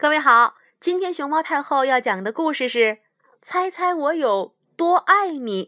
[0.00, 2.78] 各位好，今天熊猫太后要讲的故事是
[3.42, 5.64] 《猜猜我有多爱你》。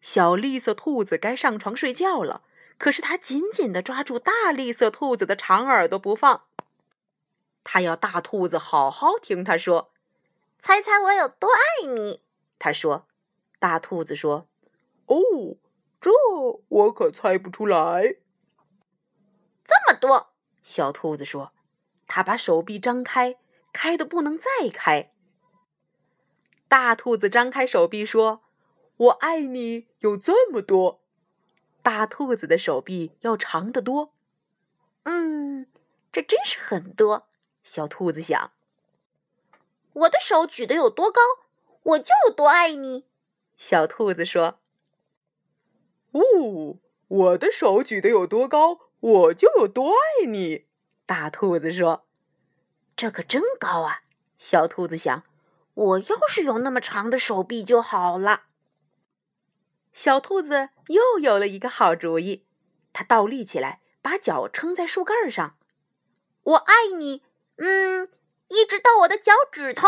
[0.00, 2.42] 小绿色兔子该上床睡觉了，
[2.78, 6.46] 可是它紧紧地抓住大绿色兔子的长耳朵不放。
[7.62, 9.92] 它要大兔子好好听它说
[10.58, 12.24] ：“猜猜我有多爱你。”
[12.58, 13.06] 它说。
[13.60, 14.48] 大兔子说
[15.06, 15.16] ：“哦，
[16.00, 16.10] 这
[16.66, 18.16] 我可猜不出来。”
[19.64, 20.32] 这么多，
[20.64, 21.52] 小兔子说。
[22.06, 23.36] 他把手臂张开，
[23.72, 25.12] 开的不能再开。
[26.68, 28.42] 大兔子张开手臂说
[28.96, 31.02] ：“我爱你有这么多。”
[31.82, 34.12] 大兔子的手臂要长得多。
[35.04, 35.66] 嗯，
[36.10, 37.28] 这真是很多。
[37.62, 38.52] 小兔子想
[39.92, 41.20] ：“我的手举得有多高，
[41.82, 43.04] 我就有多爱你。”
[43.56, 44.58] 小兔子说
[46.12, 50.66] ：“哦，我的手举得有多高，我就有多爱你。”
[51.06, 52.05] 大兔子说
[52.96, 54.00] ：“这可真高啊！”
[54.38, 55.24] 小兔子想
[55.74, 58.44] ：“我要是有那么长的手臂就好了。”
[59.92, 62.46] 小兔子又有了一个好主意，
[62.92, 65.56] 它倒立起来，把脚撑在树干上。
[66.42, 67.22] “我爱你，
[67.56, 68.10] 嗯，
[68.48, 69.86] 一直到我的脚趾头。”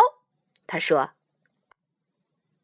[0.66, 1.12] 他说。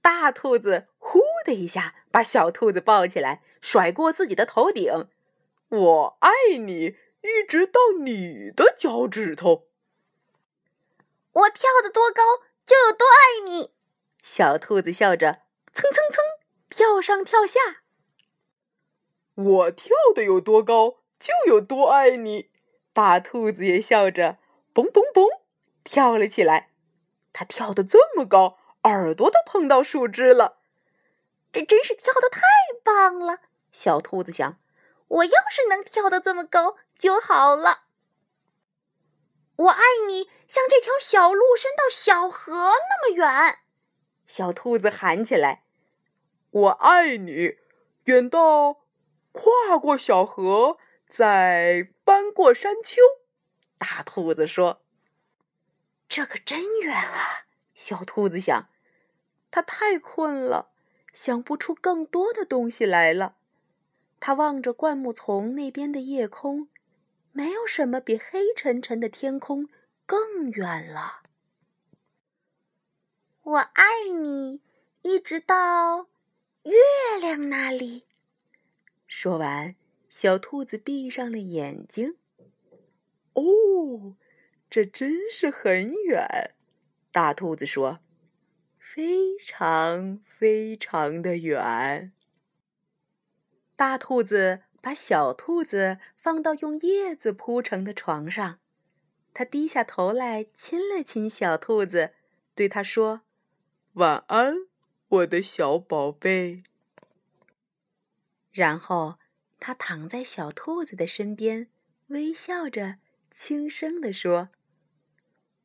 [0.03, 5.08] 大兔子呼的一下把小兔子抱起来，甩过自己的头顶。
[5.69, 9.67] “我爱你。”一直到你的脚趾头，
[11.34, 12.22] 我跳得多高
[12.64, 13.74] 就有多爱你。
[14.22, 16.24] 小兔子笑着，蹭蹭蹭
[16.70, 17.60] 跳上跳下。
[19.34, 22.50] 我跳得有多高就有多爱你。
[22.92, 24.38] 大兔子也笑着，
[24.72, 25.27] 蹦蹦蹦
[25.82, 26.70] 跳了起来。
[27.32, 30.58] 它跳得这么高，耳朵都碰到树枝了。
[31.52, 32.40] 这真是跳得太
[32.84, 33.40] 棒了。
[33.72, 34.60] 小兔子想，
[35.08, 36.77] 我要是能跳得这么高。
[36.96, 37.83] 就好了。
[39.56, 43.58] 我爱你，像这条小路伸到小河那么远。
[44.27, 45.64] 小兔子喊起来
[46.50, 47.56] ：“我爱你，
[48.05, 48.84] 远到
[49.33, 53.01] 跨过小河，再翻过山丘。”
[53.79, 54.83] 大兔子说
[56.08, 58.68] ：“这可真远啊！”小兔子想，
[59.50, 60.73] 它太困了，
[61.12, 63.36] 想不出更多的东西来了。
[64.18, 66.68] 它望着灌木丛那边的夜空。
[67.36, 69.68] 没有什么比黑沉沉的天空
[70.06, 71.22] 更远了。
[73.42, 74.62] 我爱你，
[75.02, 76.06] 一直到
[76.62, 78.05] 月亮那里。
[79.08, 79.74] 说完，
[80.08, 82.17] 小兔子闭上了眼睛。
[83.33, 84.14] 哦，
[84.70, 86.55] 这真是很远。
[87.11, 87.98] 大兔子说
[88.78, 92.12] ：“非常非常的远。”
[93.74, 94.62] 大兔子。
[94.84, 98.58] 把小兔子放到用叶子铺成的床上，
[99.33, 102.12] 他低下头来亲了亲小兔子，
[102.55, 103.23] 对他说
[103.94, 104.55] ：“晚安，
[105.08, 106.64] 我的小宝贝。”
[108.52, 109.18] 然后
[109.58, 111.70] 他躺在小兔子的身边，
[112.08, 112.98] 微笑着
[113.30, 114.50] 轻声地说：“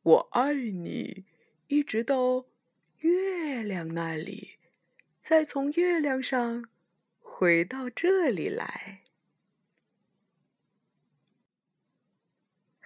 [0.02, 1.26] 我爱你，
[1.66, 2.46] 一直到
[3.00, 4.52] 月亮那里，
[5.18, 6.70] 再从月亮上
[7.18, 9.02] 回到这里来。”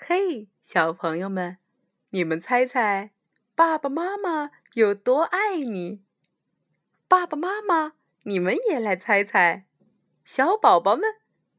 [0.07, 1.57] 嘿，小朋友们，
[2.11, 3.13] 你们猜猜，
[3.55, 6.03] 爸爸妈妈有多爱你？
[7.09, 7.95] 爸爸妈妈，
[8.25, 9.65] 你们也来猜猜，
[10.23, 11.09] 小宝宝们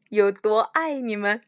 [0.09, 1.41] 有多爱你们？